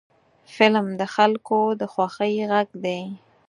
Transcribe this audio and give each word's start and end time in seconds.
فلم 0.55 0.87
د 0.99 1.01
خلکو 1.15 1.59
د 1.79 1.81
خوښۍ 1.93 2.35
غږ 2.51 2.69
دی 2.83 3.01